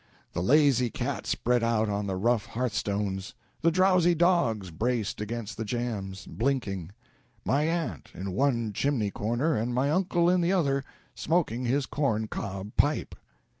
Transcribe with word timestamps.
the 0.33 0.41
lazy 0.41 0.89
cat 0.89 1.27
spread 1.27 1.61
out 1.61 1.87
on 1.87 2.07
the 2.07 2.15
rough 2.15 2.47
hearthstones, 2.47 3.35
the 3.61 3.69
drowsy 3.69 4.15
dogs 4.15 4.71
braced 4.71 5.21
against 5.21 5.57
the 5.57 5.63
jambs, 5.63 6.25
blinking; 6.25 6.91
my 7.45 7.65
aunt 7.67 8.09
in 8.15 8.31
one 8.31 8.73
chimney 8.73 9.11
corner, 9.11 9.55
and 9.55 9.75
my 9.75 9.91
uncle 9.91 10.27
in 10.27 10.41
the 10.41 10.51
other, 10.51 10.83
smoking 11.13 11.65
his 11.65 11.85
corn 11.85 12.27
cob 12.27 12.75
pipe." 12.77 13.13